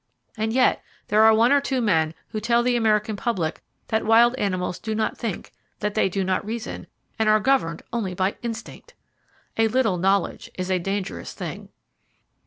[0.35, 4.33] And yet there are one or two men who tell the American public that wild
[4.37, 6.87] animals do not think, that they do not reason,
[7.19, 8.95] and are governed only by "instinct"!
[9.57, 11.69] "A little knowledge is a dangerous thing!"